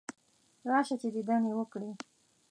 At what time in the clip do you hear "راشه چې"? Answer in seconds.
0.69-1.07